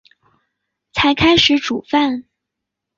[0.93, 2.25] 才开始煮饭